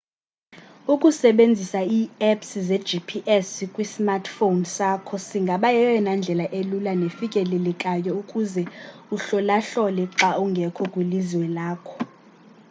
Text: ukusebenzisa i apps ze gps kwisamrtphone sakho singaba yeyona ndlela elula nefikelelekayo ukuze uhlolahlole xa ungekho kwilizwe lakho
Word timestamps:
ukusebenzisa 0.93 1.79
i 1.99 1.99
apps 2.31 2.51
ze 2.67 2.77
gps 2.87 3.49
kwisamrtphone 3.73 4.61
sakho 4.75 5.15
singaba 5.27 5.67
yeyona 5.77 6.11
ndlela 6.19 6.45
elula 6.59 6.91
nefikelelekayo 7.01 8.11
ukuze 8.21 8.63
uhlolahlole 9.15 10.03
xa 10.17 10.29
ungekho 10.43 10.83
kwilizwe 10.93 11.45
lakho 11.57 11.97